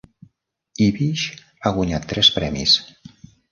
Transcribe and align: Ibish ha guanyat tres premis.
Ibish 0.85 1.27
ha 1.63 1.73
guanyat 1.77 2.09
tres 2.15 2.33
premis. 2.41 2.77